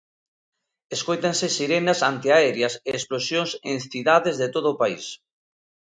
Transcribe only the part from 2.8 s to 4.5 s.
e explosións en cidades de